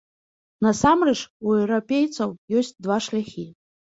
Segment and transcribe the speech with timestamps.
[0.67, 2.29] Насамрэч у еўрапейцаў
[2.61, 3.45] ёсць два шляхі.